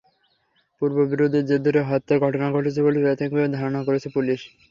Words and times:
পূর্ববিরোধের 0.77 1.43
জের 1.45 1.61
ধরে 1.65 1.79
হত্যার 1.89 2.21
ঘটনা 2.25 2.47
ঘটেছে 2.55 2.79
বলে 2.85 2.97
প্রাথমিকভাবে 3.01 3.55
ধারণা 3.57 3.81
করছে 3.87 4.07
পুলিশ। 4.15 4.39